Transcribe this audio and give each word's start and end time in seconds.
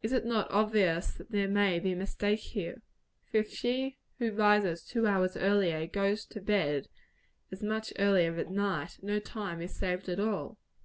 Is 0.00 0.12
it 0.12 0.24
not 0.24 0.48
obvious 0.52 1.10
that 1.14 1.32
there 1.32 1.48
may 1.48 1.80
be 1.80 1.92
mistake 1.92 2.38
here? 2.38 2.82
For 3.24 3.38
if 3.38 3.52
she 3.52 3.98
who 4.20 4.30
rises 4.32 4.84
two 4.84 5.08
hours 5.08 5.36
earlier, 5.36 5.88
goes 5.88 6.24
to 6.26 6.40
bed 6.40 6.86
as 7.50 7.60
much 7.60 7.92
earlier 7.98 8.36
at 8.38 8.46
right, 8.48 8.96
no 9.02 9.18
time 9.18 9.60
is 9.60 9.74
saved 9.74 10.08
at 10.08 10.20
all. 10.20 10.56